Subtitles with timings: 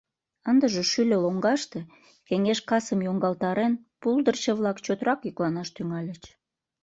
[0.49, 1.79] Ындыже шӱльӧ лоҥгаште,
[2.27, 6.23] кеҥеж касым йоҥгалтарен, пулдырчо-влак чотрак йӱкланаш тӱҥальыч.